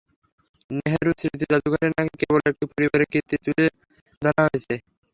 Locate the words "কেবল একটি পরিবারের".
2.21-3.07